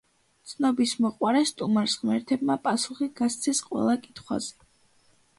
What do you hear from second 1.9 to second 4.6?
ღმერთებმა პასუხი გასცეს ყველა კითხვაზე.